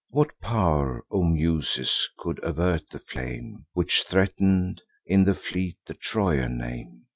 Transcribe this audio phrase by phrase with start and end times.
[0.09, 6.57] What pow'r, O Muses, could avert the flame Which threaten'd, in the fleet, the Trojan
[6.57, 7.03] name?